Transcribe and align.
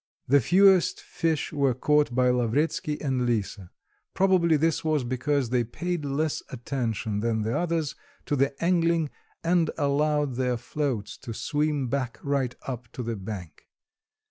The 0.27 0.41
fewest 0.41 0.99
fish 0.99 1.53
were 1.53 1.75
caught 1.75 2.15
by 2.15 2.31
Lavretsky 2.31 2.99
and 3.03 3.23
Lisa; 3.27 3.69
probably 4.15 4.57
this 4.57 4.83
was 4.83 5.03
because 5.03 5.51
they 5.51 5.63
paid 5.63 6.05
less 6.05 6.41
attention 6.49 7.19
than 7.19 7.43
the 7.43 7.55
others 7.55 7.93
to 8.25 8.35
the 8.35 8.51
angling, 8.63 9.11
and 9.43 9.69
allowed 9.77 10.37
their 10.37 10.57
floats 10.57 11.19
to 11.19 11.35
swim 11.35 11.87
back 11.87 12.17
right 12.23 12.55
up 12.63 12.91
to 12.93 13.03
the 13.03 13.15
bank. 13.15 13.67